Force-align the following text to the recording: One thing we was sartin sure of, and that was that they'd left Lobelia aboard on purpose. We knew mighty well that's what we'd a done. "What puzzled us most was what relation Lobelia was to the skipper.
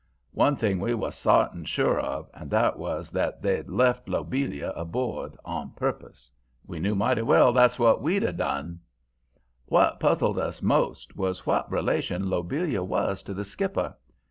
One 0.33 0.55
thing 0.55 0.79
we 0.79 0.95
was 0.95 1.13
sartin 1.15 1.63
sure 1.63 1.99
of, 1.99 2.27
and 2.33 2.49
that 2.49 2.79
was 2.79 3.11
that 3.11 3.43
they'd 3.43 3.69
left 3.69 4.09
Lobelia 4.09 4.71
aboard 4.75 5.37
on 5.45 5.73
purpose. 5.73 6.31
We 6.65 6.79
knew 6.79 6.95
mighty 6.95 7.21
well 7.21 7.53
that's 7.53 7.77
what 7.77 8.01
we'd 8.01 8.23
a 8.23 8.33
done. 8.33 8.79
"What 9.67 9.99
puzzled 9.99 10.39
us 10.39 10.59
most 10.59 11.15
was 11.15 11.45
what 11.45 11.71
relation 11.71 12.31
Lobelia 12.31 12.81
was 12.83 13.21
to 13.21 13.35
the 13.35 13.45
skipper. 13.45 13.95